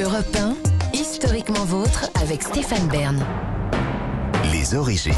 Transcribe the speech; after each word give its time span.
Europe 0.00 0.36
1, 0.36 0.56
historiquement 0.96 1.64
vôtre 1.64 2.08
avec 2.22 2.42
Stéphane 2.42 2.86
Bern. 2.86 3.24
Les 4.52 4.76
origines. 4.76 5.12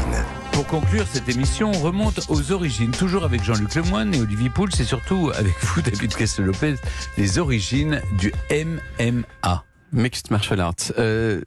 Pour 0.53 0.65
conclure 0.65 1.05
cette 1.05 1.29
émission, 1.29 1.69
on 1.71 1.79
remonte 1.79 2.21
aux 2.29 2.51
origines, 2.51 2.89
toujours 2.89 3.23
avec 3.23 3.43
Jean-Luc 3.43 3.75
Lemoyne 3.75 4.15
et 4.15 4.19
Olivier 4.19 4.49
Pouls, 4.49 4.69
et 4.79 4.83
surtout 4.83 5.29
avec 5.35 5.53
vous, 5.61 5.81
David 5.83 6.15
Castel-Lopez, 6.15 6.75
les 7.15 7.37
origines 7.37 8.01
du 8.17 8.33
MMA. 8.49 9.63
Mixed 9.91 10.31
Martial 10.31 10.59
Arts. 10.61 10.93
Euh, 10.97 11.41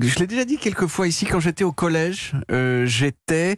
je 0.00 0.18
l'ai 0.18 0.26
déjà 0.26 0.44
dit 0.44 0.58
quelques 0.58 0.86
fois 0.86 1.08
ici, 1.08 1.26
quand 1.26 1.40
j'étais 1.40 1.64
au 1.64 1.72
collège, 1.72 2.32
euh, 2.50 2.86
j'étais 2.86 3.56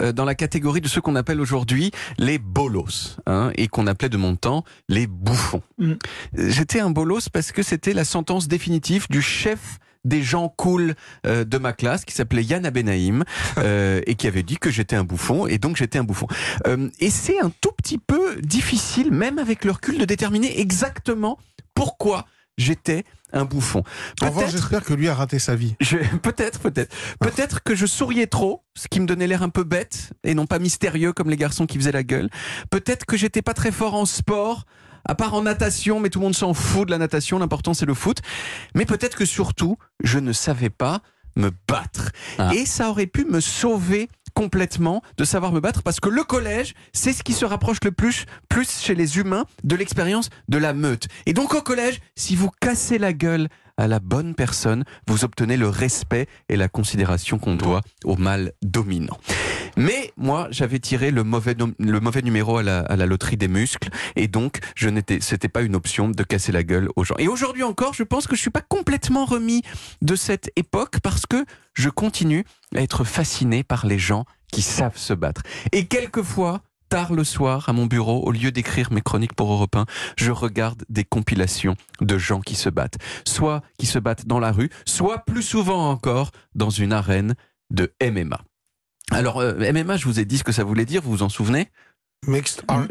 euh, 0.00 0.12
dans 0.12 0.24
la 0.24 0.34
catégorie 0.34 0.80
de 0.80 0.88
ceux 0.88 1.00
qu'on 1.00 1.16
appelle 1.16 1.40
aujourd'hui 1.40 1.90
les 2.18 2.38
bolos, 2.38 3.18
hein, 3.26 3.50
et 3.56 3.68
qu'on 3.68 3.86
appelait 3.86 4.08
de 4.08 4.16
mon 4.16 4.36
temps 4.36 4.64
les 4.88 5.06
bouffons. 5.06 5.62
Mm. 5.78 5.94
J'étais 6.34 6.80
un 6.80 6.90
bolos 6.90 7.28
parce 7.28 7.52
que 7.52 7.62
c'était 7.62 7.92
la 7.92 8.04
sentence 8.04 8.48
définitive 8.48 9.06
du 9.10 9.22
chef 9.22 9.78
des 10.06 10.22
gens 10.22 10.48
cool 10.48 10.94
euh, 11.26 11.44
de 11.44 11.58
ma 11.58 11.72
classe 11.72 12.04
qui 12.04 12.14
s'appelait 12.14 12.44
Yann 12.44 12.64
Abenaïm 12.64 13.24
euh, 13.58 14.00
et 14.06 14.14
qui 14.14 14.26
avait 14.26 14.42
dit 14.42 14.56
que 14.56 14.70
j'étais 14.70 14.96
un 14.96 15.04
bouffon 15.04 15.46
et 15.46 15.58
donc 15.58 15.76
j'étais 15.76 15.98
un 15.98 16.04
bouffon. 16.04 16.28
Euh, 16.66 16.88
et 17.00 17.10
c'est 17.10 17.40
un 17.40 17.50
tout 17.60 17.72
petit 17.76 17.98
peu 17.98 18.36
difficile, 18.40 19.10
même 19.12 19.38
avec 19.38 19.64
le 19.64 19.72
recul, 19.72 19.98
de 19.98 20.04
déterminer 20.04 20.60
exactement 20.60 21.38
pourquoi 21.74 22.24
j'étais 22.56 23.04
un 23.32 23.44
bouffon. 23.44 23.82
En 24.22 24.26
revanche, 24.26 24.44
Peut-être 24.44 24.52
j'espère 24.52 24.84
que 24.84 24.94
lui 24.94 25.08
a 25.08 25.14
raté 25.14 25.38
sa 25.38 25.54
vie. 25.54 25.74
Peut-être, 26.22 26.60
peut-être. 26.60 26.94
Peut-être 27.20 27.62
que 27.62 27.74
je 27.74 27.86
souriais 27.86 28.26
trop, 28.26 28.64
ce 28.74 28.88
qui 28.88 29.00
me 29.00 29.06
donnait 29.06 29.26
l'air 29.26 29.42
un 29.42 29.48
peu 29.48 29.64
bête 29.64 30.12
et 30.24 30.34
non 30.34 30.46
pas 30.46 30.58
mystérieux 30.58 31.12
comme 31.12 31.28
les 31.30 31.36
garçons 31.36 31.66
qui 31.66 31.78
faisaient 31.78 31.92
la 31.92 32.02
gueule. 32.02 32.30
Peut-être 32.70 33.04
que 33.04 33.16
j'étais 33.16 33.42
pas 33.42 33.54
très 33.54 33.72
fort 33.72 33.94
en 33.94 34.06
sport, 34.06 34.64
à 35.04 35.14
part 35.14 35.34
en 35.34 35.42
natation, 35.42 36.00
mais 36.00 36.08
tout 36.08 36.18
le 36.20 36.24
monde 36.24 36.34
s'en 36.34 36.54
fout 36.54 36.86
de 36.86 36.90
la 36.90 36.98
natation, 36.98 37.38
l'important 37.38 37.74
c'est 37.74 37.86
le 37.86 37.94
foot. 37.94 38.20
Mais 38.74 38.84
peut-être 38.84 39.16
que 39.16 39.24
surtout, 39.24 39.76
je 40.02 40.18
ne 40.18 40.32
savais 40.32 40.70
pas 40.70 41.00
me 41.36 41.50
battre. 41.68 42.12
Ah. 42.38 42.54
Et 42.54 42.64
ça 42.64 42.90
aurait 42.90 43.06
pu 43.06 43.24
me 43.24 43.40
sauver 43.40 44.08
complètement 44.36 45.02
de 45.16 45.24
savoir 45.24 45.50
me 45.50 45.60
battre 45.60 45.82
parce 45.82 45.98
que 45.98 46.10
le 46.10 46.22
collège, 46.22 46.74
c'est 46.92 47.14
ce 47.14 47.22
qui 47.22 47.32
se 47.32 47.46
rapproche 47.46 47.78
le 47.82 47.90
plus, 47.90 48.26
plus 48.50 48.70
chez 48.70 48.94
les 48.94 49.16
humains 49.16 49.46
de 49.64 49.74
l'expérience 49.74 50.28
de 50.48 50.58
la 50.58 50.74
meute. 50.74 51.08
Et 51.24 51.32
donc 51.32 51.54
au 51.54 51.62
collège, 51.62 52.00
si 52.14 52.36
vous 52.36 52.50
cassez 52.60 52.98
la 52.98 53.14
gueule 53.14 53.48
à 53.76 53.86
la 53.88 54.00
bonne 54.00 54.34
personne, 54.34 54.84
vous 55.06 55.24
obtenez 55.24 55.56
le 55.56 55.68
respect 55.68 56.26
et 56.48 56.56
la 56.56 56.68
considération 56.68 57.38
qu'on 57.38 57.54
doit 57.54 57.80
au 58.04 58.16
mal 58.16 58.52
dominant. 58.62 59.18
Mais 59.76 60.12
moi, 60.16 60.48
j'avais 60.50 60.78
tiré 60.78 61.10
le 61.10 61.22
mauvais, 61.22 61.54
nom- 61.54 61.74
le 61.78 62.00
mauvais 62.00 62.22
numéro 62.22 62.56
à 62.56 62.62
la, 62.62 62.80
à 62.80 62.96
la 62.96 63.04
loterie 63.04 63.36
des 63.36 63.48
muscles, 63.48 63.90
et 64.16 64.26
donc 64.28 64.60
je 64.74 64.88
n'étais, 64.88 65.18
c'était 65.20 65.48
pas 65.48 65.60
une 65.62 65.76
option 65.76 66.08
de 66.08 66.22
casser 66.22 66.52
la 66.52 66.62
gueule 66.62 66.88
aux 66.96 67.04
gens. 67.04 67.16
Et 67.18 67.28
aujourd'hui 67.28 67.62
encore, 67.62 67.92
je 67.92 68.02
pense 68.02 68.26
que 68.26 68.34
je 68.36 68.40
suis 68.40 68.50
pas 68.50 68.62
complètement 68.62 69.26
remis 69.26 69.62
de 70.00 70.16
cette 70.16 70.50
époque 70.56 71.00
parce 71.02 71.26
que 71.26 71.44
je 71.74 71.90
continue 71.90 72.44
à 72.74 72.80
être 72.80 73.04
fasciné 73.04 73.62
par 73.64 73.86
les 73.86 73.98
gens 73.98 74.24
qui 74.50 74.62
savent 74.62 74.96
se 74.96 75.12
battre. 75.12 75.42
Et 75.72 75.86
quelquefois, 75.86 76.62
tard 76.88 77.12
le 77.12 77.24
soir, 77.24 77.68
à 77.68 77.72
mon 77.72 77.86
bureau, 77.86 78.22
au 78.26 78.30
lieu 78.30 78.50
d'écrire 78.50 78.92
mes 78.92 79.00
chroniques 79.00 79.34
pour 79.34 79.52
Europe 79.52 79.76
1, 79.76 79.86
je 80.16 80.30
regarde 80.30 80.84
des 80.88 81.04
compilations 81.04 81.76
de 82.00 82.18
gens 82.18 82.40
qui 82.40 82.54
se 82.54 82.68
battent. 82.68 82.98
Soit 83.26 83.62
qui 83.78 83.86
se 83.86 83.98
battent 83.98 84.26
dans 84.26 84.40
la 84.40 84.52
rue, 84.52 84.70
soit 84.84 85.18
plus 85.18 85.42
souvent 85.42 85.90
encore 85.90 86.30
dans 86.54 86.70
une 86.70 86.92
arène 86.92 87.34
de 87.70 87.92
MMA. 88.02 88.40
Alors, 89.10 89.40
euh, 89.40 89.54
MMA, 89.72 89.96
je 89.96 90.04
vous 90.04 90.20
ai 90.20 90.24
dit 90.24 90.38
ce 90.38 90.44
que 90.44 90.52
ça 90.52 90.64
voulait 90.64 90.84
dire, 90.84 91.02
vous 91.02 91.10
vous 91.10 91.22
en 91.22 91.28
souvenez? 91.28 91.68
Mixed 92.26 92.62
art. 92.68 92.88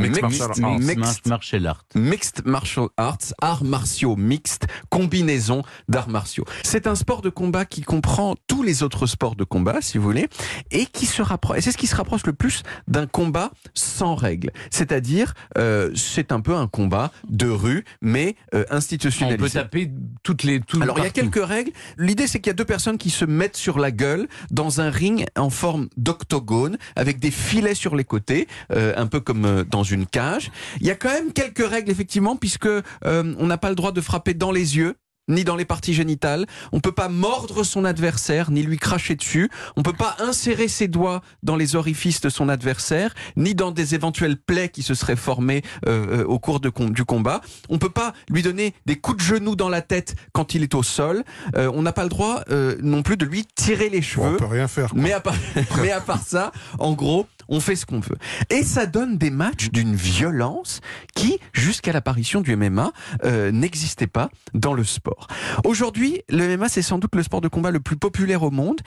Mixed 0.00 0.22
martial 0.22 0.48
arts. 0.64 0.78
mixed- 0.80 1.26
martial 1.26 1.66
art. 1.66 1.84
Mixed 1.96 2.46
Martial 2.46 2.88
Arts, 2.96 3.34
arts 3.42 3.64
martiaux 3.64 4.14
mixtes, 4.14 4.66
combinaison 4.90 5.62
d'arts 5.88 6.08
martiaux. 6.08 6.44
C'est 6.62 6.86
un 6.86 6.94
sport 6.94 7.20
de 7.20 7.30
combat 7.30 7.64
qui 7.64 7.80
comprend 7.82 8.36
tous 8.46 8.62
les 8.62 8.84
autres 8.84 9.06
sports 9.06 9.34
de 9.34 9.42
combat, 9.42 9.80
si 9.80 9.98
vous 9.98 10.04
voulez, 10.04 10.28
et 10.70 10.86
qui 10.86 11.04
se 11.04 11.20
rapproche. 11.20 11.58
Et 11.58 11.60
c'est 11.62 11.72
ce 11.72 11.76
qui 11.76 11.88
se 11.88 11.96
rapproche 11.96 12.24
le 12.26 12.32
plus 12.32 12.62
d'un 12.86 13.06
combat 13.08 13.50
sans 13.74 14.14
règles. 14.14 14.52
C'est-à-dire, 14.70 15.34
euh, 15.56 15.90
c'est 15.96 16.30
un 16.30 16.40
peu 16.40 16.54
un 16.54 16.68
combat 16.68 17.10
de 17.28 17.48
rue, 17.48 17.84
mais 18.00 18.36
euh, 18.54 18.64
On 18.70 19.36
peut 19.36 19.50
taper 19.64 19.90
toutes 20.22 20.44
les. 20.44 20.60
Tout 20.60 20.80
Alors 20.80 20.96
il 20.98 21.02
y 21.04 21.06
a 21.06 21.10
quelques 21.10 21.44
règles. 21.44 21.72
L'idée 21.96 22.28
c'est 22.28 22.38
qu'il 22.38 22.50
y 22.50 22.50
a 22.50 22.54
deux 22.54 22.64
personnes 22.64 22.98
qui 22.98 23.10
se 23.10 23.24
mettent 23.24 23.56
sur 23.56 23.80
la 23.80 23.90
gueule 23.90 24.28
dans 24.52 24.80
un 24.80 24.90
ring 24.90 25.26
en 25.36 25.50
forme 25.50 25.88
d'octogone 25.96 26.78
avec 26.94 27.18
des 27.18 27.32
filets 27.32 27.74
sur 27.74 27.96
les 27.96 28.04
côtés, 28.04 28.46
euh, 28.72 28.92
un 28.96 29.06
peu 29.06 29.18
comme 29.20 29.44
euh, 29.44 29.64
dans 29.64 29.82
une 29.90 30.06
cage. 30.06 30.50
Il 30.80 30.86
y 30.86 30.90
a 30.90 30.94
quand 30.94 31.12
même 31.12 31.32
quelques 31.32 31.66
règles 31.66 31.90
effectivement 31.90 32.36
puisque 32.36 32.66
euh, 32.66 32.82
on 33.04 33.46
n'a 33.46 33.58
pas 33.58 33.70
le 33.70 33.74
droit 33.74 33.92
de 33.92 34.00
frapper 34.00 34.34
dans 34.34 34.52
les 34.52 34.76
yeux 34.76 34.96
ni 35.28 35.44
dans 35.44 35.56
les 35.56 35.64
parties 35.64 35.94
génitales. 35.94 36.46
On 36.72 36.80
peut 36.80 36.92
pas 36.92 37.08
mordre 37.08 37.62
son 37.62 37.84
adversaire, 37.84 38.50
ni 38.50 38.62
lui 38.62 38.78
cracher 38.78 39.14
dessus. 39.14 39.50
On 39.76 39.82
peut 39.82 39.92
pas 39.92 40.16
insérer 40.18 40.68
ses 40.68 40.88
doigts 40.88 41.22
dans 41.42 41.56
les 41.56 41.76
orifices 41.76 42.20
de 42.20 42.28
son 42.28 42.48
adversaire, 42.48 43.14
ni 43.36 43.54
dans 43.54 43.70
des 43.70 43.94
éventuelles 43.94 44.36
plaies 44.36 44.70
qui 44.70 44.82
se 44.82 44.94
seraient 44.94 45.16
formées 45.16 45.62
euh, 45.86 46.20
euh, 46.20 46.24
au 46.24 46.38
cours 46.38 46.60
de 46.60 46.72
du 46.90 47.04
combat. 47.04 47.40
On 47.68 47.78
peut 47.78 47.90
pas 47.90 48.12
lui 48.30 48.42
donner 48.42 48.74
des 48.86 48.96
coups 48.96 49.18
de 49.18 49.22
genoux 49.22 49.56
dans 49.56 49.68
la 49.68 49.82
tête 49.82 50.14
quand 50.32 50.54
il 50.54 50.62
est 50.62 50.74
au 50.74 50.82
sol. 50.82 51.24
Euh, 51.56 51.70
on 51.74 51.82
n'a 51.82 51.92
pas 51.92 52.04
le 52.04 52.08
droit 52.08 52.42
euh, 52.50 52.76
non 52.82 53.02
plus 53.02 53.16
de 53.16 53.24
lui 53.24 53.44
tirer 53.54 53.88
les 53.88 54.02
cheveux. 54.02 54.34
on 54.34 54.36
peut 54.36 54.44
rien 54.44 54.68
faire. 54.68 54.90
quoi. 54.90 55.00
Mais 55.00 55.12
à, 55.12 55.20
part, 55.20 55.34
mais 55.82 55.90
à 55.90 56.00
part 56.00 56.22
ça, 56.22 56.52
en 56.78 56.92
gros, 56.92 57.26
on 57.48 57.60
fait 57.60 57.76
ce 57.76 57.86
qu'on 57.86 58.00
veut. 58.00 58.16
Et 58.50 58.62
ça 58.62 58.86
donne 58.86 59.18
des 59.18 59.30
matchs 59.30 59.70
d'une 59.70 59.94
violence 59.94 60.80
qui, 61.14 61.38
jusqu'à 61.52 61.92
l'apparition 61.92 62.40
du 62.40 62.54
MMA, 62.56 62.92
euh, 63.24 63.50
n'existait 63.50 64.06
pas 64.06 64.30
dans 64.54 64.74
le 64.74 64.84
sport. 64.84 65.26
Aujourd'hui, 65.64 66.22
le 66.28 66.56
MMA, 66.56 66.68
c'est 66.68 66.82
sans 66.82 66.98
doute 66.98 67.14
le 67.14 67.22
sport 67.22 67.40
de 67.40 67.48
combat 67.48 67.70
le 67.70 67.80
plus 67.80 67.96
populaire 67.96 68.42
au 68.42 68.50
monde. 68.50 68.80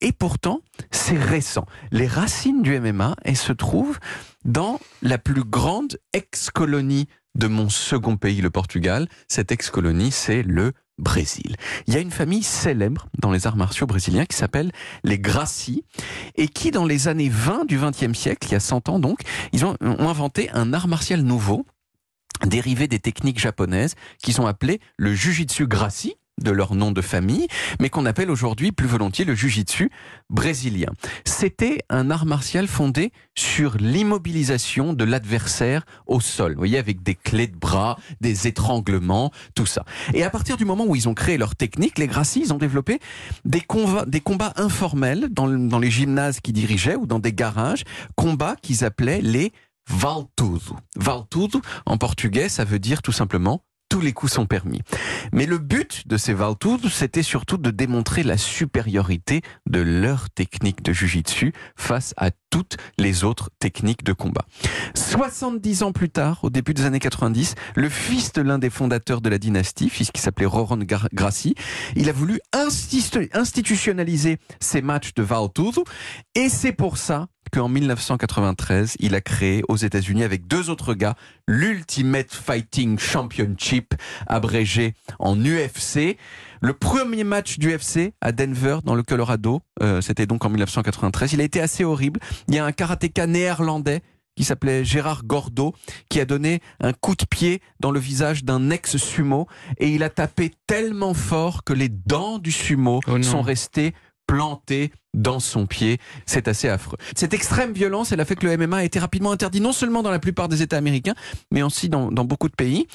Et 0.00 0.12
pourtant, 0.12 0.60
c'est 0.90 1.18
récent. 1.18 1.66
Les 1.90 2.06
racines 2.06 2.62
du 2.62 2.78
MMA, 2.78 3.16
elles 3.24 3.36
se 3.36 3.52
trouvent 3.52 3.98
dans 4.44 4.80
la 5.02 5.18
plus 5.18 5.44
grande 5.44 5.98
ex-colonie 6.12 7.08
de 7.34 7.46
mon 7.46 7.68
second 7.68 8.16
pays, 8.16 8.40
le 8.40 8.50
Portugal. 8.50 9.08
Cette 9.28 9.52
ex-colonie, 9.52 10.10
c'est 10.10 10.42
le 10.42 10.72
Brésil. 10.98 11.56
Il 11.86 11.94
y 11.94 11.96
a 11.96 12.00
une 12.00 12.10
famille 12.10 12.42
célèbre 12.42 13.08
dans 13.18 13.30
les 13.30 13.46
arts 13.46 13.56
martiaux 13.56 13.86
brésiliens 13.86 14.26
qui 14.26 14.36
s'appelle 14.36 14.72
les 15.04 15.18
Gracie 15.18 15.84
et 16.36 16.48
qui, 16.48 16.70
dans 16.70 16.84
les 16.84 17.08
années 17.08 17.28
20 17.28 17.64
du 17.66 17.78
XXe 17.78 18.18
siècle, 18.18 18.48
il 18.48 18.52
y 18.52 18.56
a 18.56 18.60
100 18.60 18.88
ans 18.88 18.98
donc, 18.98 19.20
ils 19.52 19.64
ont, 19.64 19.76
inventé 19.80 20.50
un 20.50 20.72
art 20.72 20.88
martial 20.88 21.22
nouveau, 21.22 21.66
dérivé 22.46 22.88
des 22.88 22.98
techniques 22.98 23.38
japonaises, 23.38 23.94
qu'ils 24.22 24.40
ont 24.40 24.46
appelé 24.46 24.80
le 24.96 25.14
Jujitsu 25.14 25.66
Gracie 25.66 26.16
de 26.38 26.50
leur 26.50 26.74
nom 26.74 26.92
de 26.92 27.00
famille, 27.00 27.48
mais 27.80 27.90
qu'on 27.90 28.06
appelle 28.06 28.30
aujourd'hui 28.30 28.72
plus 28.72 28.86
volontiers 28.86 29.24
le 29.24 29.34
Jujitsu 29.34 29.90
brésilien. 30.30 30.92
C'était 31.24 31.78
un 31.88 32.10
art 32.10 32.26
martial 32.26 32.66
fondé 32.66 33.12
sur 33.36 33.76
l'immobilisation 33.78 34.92
de 34.92 35.04
l'adversaire 35.04 35.84
au 36.06 36.20
sol, 36.20 36.52
vous 36.52 36.58
voyez, 36.58 36.78
avec 36.78 37.02
des 37.02 37.14
clés 37.14 37.46
de 37.46 37.56
bras, 37.56 37.98
des 38.20 38.46
étranglements, 38.46 39.32
tout 39.54 39.66
ça. 39.66 39.84
Et 40.14 40.22
à 40.24 40.30
partir 40.30 40.56
du 40.56 40.64
moment 40.64 40.84
où 40.86 40.96
ils 40.96 41.08
ont 41.08 41.14
créé 41.14 41.38
leur 41.38 41.56
technique, 41.56 41.98
les 41.98 42.06
Gracie, 42.06 42.42
ils 42.44 42.52
ont 42.52 42.58
développé 42.58 43.00
des 43.44 43.60
combats, 43.60 44.52
informels 44.56 45.28
dans, 45.30 45.48
dans 45.48 45.78
les 45.78 45.90
gymnases 45.90 46.40
qu'ils 46.40 46.54
dirigeaient 46.54 46.96
ou 46.96 47.06
dans 47.06 47.18
des 47.18 47.32
garages, 47.32 47.84
combats 48.16 48.56
qu'ils 48.60 48.84
appelaient 48.84 49.20
les 49.20 49.52
Valtudo. 49.88 50.76
Valtudo, 50.96 51.62
en 51.86 51.96
portugais, 51.96 52.48
ça 52.48 52.64
veut 52.64 52.78
dire 52.78 53.00
tout 53.02 53.12
simplement 53.12 53.62
tous 53.88 54.00
les 54.00 54.12
coups 54.12 54.32
sont 54.32 54.46
permis. 54.46 54.82
Mais 55.32 55.46
le 55.46 55.58
but 55.58 56.06
de 56.06 56.16
ces 56.16 56.34
Valtudo, 56.34 56.88
c'était 56.88 57.22
surtout 57.22 57.56
de 57.58 57.70
démontrer 57.70 58.22
la 58.22 58.36
supériorité 58.36 59.42
de 59.66 59.80
leur 59.80 60.30
technique 60.30 60.82
de 60.82 60.92
jujitsu 60.92 61.52
face 61.76 62.14
à 62.16 62.30
toutes 62.50 62.76
les 62.98 63.24
autres 63.24 63.50
techniques 63.58 64.04
de 64.04 64.12
combat. 64.12 64.44
70 64.94 65.82
ans 65.82 65.92
plus 65.92 66.10
tard, 66.10 66.40
au 66.42 66.50
début 66.50 66.74
des 66.74 66.84
années 66.84 66.98
90, 66.98 67.54
le 67.76 67.88
fils 67.88 68.32
de 68.32 68.42
l'un 68.42 68.58
des 68.58 68.70
fondateurs 68.70 69.20
de 69.20 69.28
la 69.28 69.38
dynastie, 69.38 69.88
fils 69.90 70.10
qui 70.10 70.20
s'appelait 70.20 70.46
Roran 70.46 70.78
Gracie, 71.12 71.54
il 71.96 72.08
a 72.08 72.12
voulu 72.12 72.40
insti- 72.54 73.28
institutionnaliser 73.32 74.38
ces 74.60 74.82
matchs 74.82 75.14
de 75.14 75.22
Valtudo 75.22 75.84
et 76.34 76.48
c'est 76.48 76.72
pour 76.72 76.96
ça 76.98 77.26
qu'en 77.52 77.68
1993, 77.68 78.96
il 79.00 79.14
a 79.14 79.20
créé 79.22 79.62
aux 79.68 79.76
États-Unis 79.76 80.22
avec 80.22 80.46
deux 80.46 80.68
autres 80.68 80.92
gars 80.94 81.14
l'Ultimate 81.46 82.30
Fighting 82.32 82.98
Championship, 82.98 83.94
abrégé 84.26 84.94
en 85.18 85.36
UFC. 85.42 86.18
Le 86.60 86.72
premier 86.72 87.24
match 87.24 87.58
du 87.58 87.74
UFC 87.74 88.12
à 88.20 88.32
Denver, 88.32 88.78
dans 88.84 88.94
le 88.94 89.02
Colorado, 89.02 89.60
euh, 89.82 90.00
c'était 90.00 90.26
donc 90.26 90.44
en 90.44 90.48
1993. 90.48 91.32
Il 91.32 91.40
a 91.40 91.44
été 91.44 91.60
assez 91.60 91.84
horrible. 91.84 92.20
Il 92.48 92.54
y 92.54 92.58
a 92.58 92.64
un 92.64 92.72
karatéka 92.72 93.26
néerlandais 93.26 94.02
qui 94.38 94.44
s'appelait 94.44 94.84
Gérard 94.84 95.24
Gordo, 95.24 95.74
qui 96.08 96.20
a 96.20 96.24
donné 96.24 96.60
un 96.80 96.92
coup 96.92 97.16
de 97.16 97.24
pied 97.24 97.60
dans 97.80 97.90
le 97.90 97.98
visage 97.98 98.44
d'un 98.44 98.70
ex-sumo 98.70 99.48
et 99.78 99.88
il 99.88 100.04
a 100.04 100.10
tapé 100.10 100.52
tellement 100.68 101.12
fort 101.12 101.64
que 101.64 101.72
les 101.72 101.88
dents 101.88 102.38
du 102.38 102.52
sumo 102.52 103.00
Oh 103.08 103.20
sont 103.20 103.42
restées 103.42 103.94
planté 104.28 104.92
dans 105.14 105.40
son 105.40 105.66
pied. 105.66 105.98
C'est 106.26 106.46
assez 106.46 106.68
affreux. 106.68 106.98
Cette 107.16 107.34
extrême 107.34 107.72
violence, 107.72 108.12
elle 108.12 108.20
a 108.20 108.24
fait 108.24 108.36
que 108.36 108.46
le 108.46 108.56
MMA 108.56 108.76
a 108.76 108.84
été 108.84 109.00
rapidement 109.00 109.32
interdit, 109.32 109.60
non 109.60 109.72
seulement 109.72 110.02
dans 110.02 110.10
la 110.10 110.20
plupart 110.20 110.48
des 110.48 110.62
États 110.62 110.76
américains, 110.76 111.14
mais 111.50 111.62
aussi 111.62 111.88
dans, 111.88 112.12
dans 112.12 112.24
beaucoup 112.24 112.48
de 112.48 112.54
pays. 112.54 112.86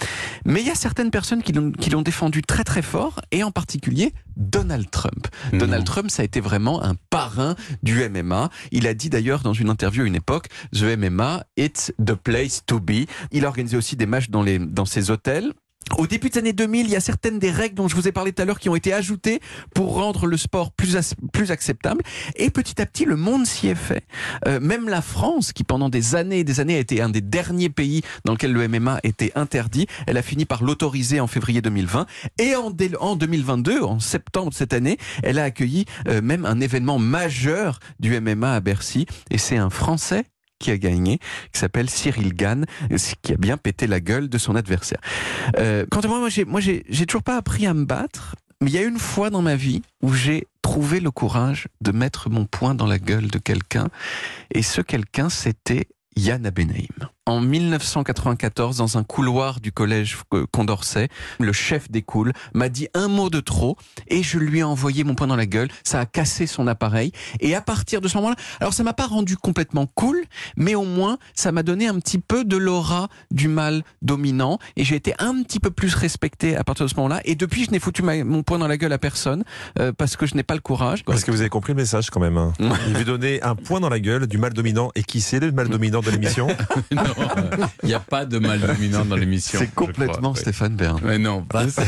Mais 0.46 0.62
il 0.62 0.68
y 0.68 0.70
a 0.70 0.76
certaines 0.76 1.12
personnes 1.12 1.44
qui 1.44 1.52
l'ont 1.52 2.02
défendu 2.02 2.44
très 2.44 2.64
très 2.64 2.84
fort, 2.84 3.20
et 3.32 3.44
en 3.44 3.52
particulier 3.52 4.14
Donald 4.38 4.90
Trump. 4.90 5.28
Non. 5.52 5.60
Donald 5.60 5.86
Trump, 5.86 6.10
ça 6.10 6.22
a 6.22 6.26
été 6.26 6.40
vraiment 6.40 6.84
un 6.84 6.96
parrain 7.10 7.56
du 7.82 8.08
MMA. 8.08 8.50
Il 8.72 8.88
a 8.88 8.94
dit 8.94 9.10
d'ailleurs 9.10 9.42
dans 9.42 9.54
une 9.54 9.70
interview 9.70 10.04
à 10.04 10.08
une 10.08 10.16
époque, 10.16 10.48
The 10.72 10.96
MMA, 10.98 11.44
it's 11.58 11.92
the 12.04 12.14
place 12.14 12.62
to 12.66 12.80
be. 12.80 13.08
Il 13.32 13.46
a 13.46 13.48
organisé 13.48 13.76
aussi 13.76 13.96
des 13.96 14.06
matchs 14.06 14.30
dans, 14.30 14.44
les, 14.44 14.60
dans 14.60 14.86
ses 14.86 15.12
hôtels. 15.12 15.52
Au 15.98 16.08
début 16.08 16.30
des 16.30 16.40
années 16.40 16.54
2000, 16.54 16.88
il 16.88 16.92
y 16.92 16.96
a 16.96 17.00
certaines 17.00 17.40
des 17.40 17.52
règles 17.52 17.76
dont 17.76 17.88
je 17.88 17.96
vous 17.96 18.08
ai 18.08 18.12
parlé 18.12 18.32
tout 18.32 18.42
à 18.42 18.46
l'heure 18.46 18.60
qui 18.60 18.70
ont 18.70 18.76
été 18.76 18.94
ajoutées 18.94 19.40
pour 19.76 19.94
rendre 19.96 20.26
le 20.26 20.38
sport 20.38 20.72
plus, 20.72 20.98
plus 21.32 21.52
acceptable. 21.52 22.02
Et 22.36 22.50
petit 22.50 22.82
à 22.82 22.86
petit, 22.86 23.06
le 23.06 23.16
monde 23.16 23.46
s'y 23.46 23.68
est 23.68 23.76
fait. 23.76 24.06
Euh, 24.48 24.60
même 24.60 24.90
la 24.90 25.02
France, 25.02 25.54
qui 25.54 25.64
pendant 25.64 25.90
des 25.90 26.16
années 26.16 26.40
et 26.40 26.44
des 26.44 26.60
années 26.60 26.76
a 26.76 26.80
été 26.80 27.02
un 27.02 27.10
des 27.10 27.22
derniers 27.22 27.70
pays 27.70 28.02
dans 28.26 28.34
lequel 28.34 28.54
le 28.54 28.68
MMA 28.68 29.00
était 29.04 29.32
interdit, 29.36 29.88
elle 30.08 30.18
a 30.18 30.24
fini 30.24 30.46
par 30.46 30.64
l'autoriser 30.64 31.20
en 31.20 31.28
février 31.28 31.62
2020. 31.62 32.06
Et 32.40 32.56
en 32.56 32.72
2022, 32.72 33.84
en 33.84 34.00
septembre 34.00 34.50
de 34.50 34.56
cette 34.56 34.74
année, 34.74 34.98
elle 35.22 35.38
a 35.40 35.44
accueilli 35.44 35.86
euh, 36.08 36.22
même 36.22 36.46
un 36.46 36.60
événement 36.60 36.98
majeur 37.00 37.80
du 38.00 38.20
MMA 38.20 38.56
à 38.56 38.60
Bercy. 38.60 39.06
Et 39.30 39.38
c'est 39.38 39.58
un 39.58 39.70
Français 39.70 40.26
qui 40.64 40.72
a 40.72 40.78
gagné, 40.78 41.20
qui 41.52 41.60
s'appelle 41.60 41.90
Cyril 41.90 42.34
Gann, 42.34 42.66
qui 43.22 43.34
a 43.34 43.36
bien 43.36 43.58
pété 43.58 43.86
la 43.86 44.00
gueule 44.00 44.30
de 44.30 44.38
son 44.38 44.56
adversaire. 44.56 45.02
Euh, 45.60 45.86
quant 45.92 46.00
à 46.00 46.08
moi, 46.08 46.20
moi, 46.48 46.62
j'ai 46.62 47.06
toujours 47.06 47.24
pas 47.24 47.36
appris 47.36 47.68
à 47.68 47.74
me 47.74 47.84
battre, 47.84 48.38
mais 48.62 48.70
il 48.70 48.74
y 48.74 48.78
a 48.78 48.84
une 48.84 48.98
fois 48.98 49.30
dans 49.30 49.42
ma 49.42 49.58
vie 49.58 49.82
où 50.02 50.14
j'ai 50.14 50.48
trouvé 50.62 51.02
le 51.02 51.12
courage 51.12 51.68
de 51.82 51.92
mettre 51.92 52.30
mon 52.30 52.46
poing 52.46 52.76
dans 52.76 52.88
la 52.88 52.98
gueule 52.98 53.28
de 53.28 53.40
quelqu'un, 53.40 53.90
et 54.52 54.62
ce 54.62 54.80
quelqu'un, 54.80 55.30
c'était 55.30 55.88
Yann 56.16 56.46
Abenaïm. 56.46 57.10
En 57.26 57.40
1994, 57.40 58.76
dans 58.78 58.98
un 58.98 59.04
couloir 59.06 59.62
du 59.62 59.72
collège 59.72 60.18
euh, 60.34 60.46
Condorcet, 60.52 61.08
le 61.40 61.54
chef 61.54 61.90
des 61.90 62.02
cools 62.02 62.34
m'a 62.54 62.68
dit 62.68 62.90
un 62.94 63.08
mot 63.08 63.30
de 63.30 63.40
trop 63.40 63.78
et 64.10 64.24
je 64.24 64.38
lui 64.38 64.60
ai 64.60 64.64
envoyé 64.64 65.06
mon 65.06 65.16
poing 65.16 65.28
dans 65.28 65.38
la 65.38 65.46
gueule. 65.46 65.70
Ça 65.86 66.02
a 66.02 66.06
cassé 66.06 66.48
son 66.48 66.68
appareil. 66.68 67.14
Et 67.40 67.56
à 67.56 67.62
partir 67.62 68.02
de 68.02 68.10
ce 68.10 68.18
moment-là, 68.18 68.36
alors 68.60 68.74
ça 68.74 68.84
m'a 68.84 68.92
pas 68.92 69.08
rendu 69.08 69.38
complètement 69.38 69.86
cool, 69.96 70.22
mais 70.58 70.76
au 70.76 70.84
moins 70.84 71.18
ça 71.34 71.54
m'a 71.54 71.64
donné 71.64 71.88
un 71.88 71.98
petit 72.00 72.20
peu 72.20 72.44
de 72.44 72.58
l'aura 72.58 73.08
du 73.32 73.48
mal 73.48 73.84
dominant 74.02 74.60
et 74.76 74.84
j'ai 74.84 74.96
été 74.98 75.14
un 75.20 75.44
petit 75.44 75.62
peu 75.62 75.72
plus 75.72 75.96
respecté 75.96 76.58
à 76.58 76.66
partir 76.66 76.86
de 76.86 76.92
ce 76.92 76.96
moment-là. 76.98 77.22
Et 77.24 77.36
depuis, 77.36 77.64
je 77.64 77.72
n'ai 77.72 77.80
foutu 77.80 78.04
ma- 78.04 78.22
mon 78.26 78.44
poing 78.44 78.58
dans 78.60 78.68
la 78.68 78.76
gueule 78.76 78.92
à 78.92 78.98
personne 78.98 79.46
euh, 79.80 79.94
parce 79.98 80.18
que 80.18 80.26
je 80.26 80.36
n'ai 80.36 80.44
pas 80.44 80.56
le 80.56 80.60
courage. 80.62 81.06
Parce 81.06 81.24
que 81.24 81.32
vous 81.32 81.40
avez 81.40 81.50
compris 81.50 81.72
le 81.72 81.78
message 81.78 82.10
quand 82.10 82.20
même. 82.20 82.38
hein. 82.38 82.52
Il 82.88 82.96
veut 82.98 83.06
donner 83.06 83.42
un 83.44 83.56
point 83.56 83.80
dans 83.80 83.90
la 83.90 84.02
gueule 84.02 84.28
du 84.28 84.38
mal 84.38 84.52
dominant. 84.52 84.92
Et 84.96 85.04
qui 85.04 85.22
c'est 85.22 85.40
le 85.40 85.54
mal 85.54 85.70
dominant 85.70 86.02
de 86.02 86.12
l'émission? 86.12 86.48
il 87.84 87.88
n'y 87.88 87.94
a 87.94 88.00
pas 88.00 88.26
de 88.26 88.40
mal 88.40 88.60
dominant 88.60 89.06
dans 89.06 89.16
l'émission. 89.16 89.60
C'est 89.60 89.74
crois, 89.74 89.88
complètement. 89.88 90.36
Stéphane 90.36 90.76
Bern. 90.76 91.00
Mais 91.04 91.18
non, 91.18 91.42
pas 91.44 91.68
ça. 91.70 91.84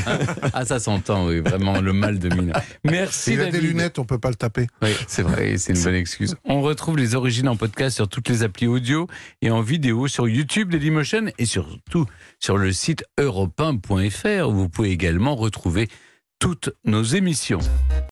Ah, 0.53 0.65
ça 0.65 0.79
s'entend, 0.79 1.27
oui, 1.27 1.39
vraiment, 1.39 1.79
le 1.79 1.93
mal 1.93 2.19
dominant. 2.19 2.53
Merci, 2.83 3.33
Il 3.33 3.41
a 3.41 3.51
des 3.51 3.61
lunettes, 3.61 3.99
on 3.99 4.05
peut 4.05 4.19
pas 4.19 4.29
le 4.29 4.35
taper. 4.35 4.67
Oui, 4.81 4.89
c'est 5.07 5.23
vrai, 5.23 5.57
c'est 5.57 5.73
une 5.73 5.83
bonne 5.83 5.95
excuse. 5.95 6.35
On 6.45 6.61
retrouve 6.61 6.97
les 6.97 7.15
origines 7.15 7.47
en 7.47 7.55
podcast 7.55 7.95
sur 7.95 8.07
toutes 8.07 8.29
les 8.29 8.43
applis 8.43 8.67
audio 8.67 9.07
et 9.41 9.51
en 9.51 9.61
vidéo 9.61 10.07
sur 10.07 10.27
YouTube, 10.27 10.71
Dailymotion 10.71 11.25
et 11.37 11.45
surtout 11.45 12.05
sur 12.39 12.57
le 12.57 12.71
site 12.71 13.03
europe1.fr 13.19 14.49
où 14.49 14.53
vous 14.53 14.69
pouvez 14.69 14.91
également 14.91 15.35
retrouver 15.35 15.87
toutes 16.39 16.69
nos 16.83 17.03
émissions. 17.03 17.59